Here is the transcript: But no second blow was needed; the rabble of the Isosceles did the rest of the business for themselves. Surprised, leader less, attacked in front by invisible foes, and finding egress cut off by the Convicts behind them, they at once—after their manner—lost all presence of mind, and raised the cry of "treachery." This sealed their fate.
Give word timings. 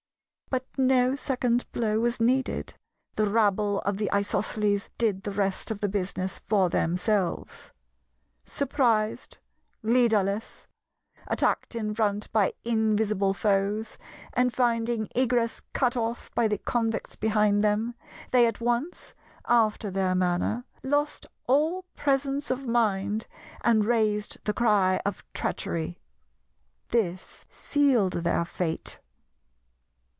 But 0.49 0.67
no 0.77 1.15
second 1.15 1.71
blow 1.71 2.01
was 2.01 2.19
needed; 2.19 2.73
the 3.15 3.29
rabble 3.29 3.79
of 3.83 3.95
the 3.95 4.11
Isosceles 4.13 4.89
did 4.97 5.23
the 5.23 5.31
rest 5.31 5.71
of 5.71 5.79
the 5.79 5.87
business 5.87 6.39
for 6.39 6.67
themselves. 6.69 7.71
Surprised, 8.43 9.37
leader 9.81 10.21
less, 10.21 10.67
attacked 11.25 11.73
in 11.73 11.95
front 11.95 12.29
by 12.33 12.51
invisible 12.65 13.33
foes, 13.33 13.97
and 14.33 14.53
finding 14.53 15.07
egress 15.15 15.61
cut 15.71 15.95
off 15.95 16.29
by 16.35 16.49
the 16.49 16.57
Convicts 16.57 17.15
behind 17.15 17.63
them, 17.63 17.95
they 18.33 18.45
at 18.45 18.59
once—after 18.59 19.89
their 19.89 20.15
manner—lost 20.15 21.27
all 21.47 21.85
presence 21.95 22.51
of 22.51 22.67
mind, 22.67 23.25
and 23.61 23.85
raised 23.85 24.43
the 24.43 24.53
cry 24.53 24.99
of 25.05 25.23
"treachery." 25.33 26.01
This 26.89 27.45
sealed 27.49 28.15
their 28.25 28.43
fate. 28.43 28.99